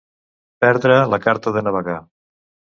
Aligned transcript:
Perdre 0.65 0.97
la 1.13 1.21
carta 1.27 1.55
de 1.59 1.65
navegar. 1.69 2.03